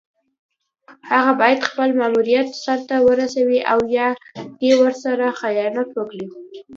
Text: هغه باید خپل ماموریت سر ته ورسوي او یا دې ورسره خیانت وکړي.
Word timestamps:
هغه 1.11 1.31
باید 1.41 1.59
خپل 1.69 1.89
ماموریت 1.99 2.47
سر 2.63 2.79
ته 2.87 2.95
ورسوي 3.07 3.59
او 3.71 3.79
یا 3.97 4.09
دې 4.59 4.71
ورسره 4.81 5.25
خیانت 5.41 5.89
وکړي. 5.93 6.25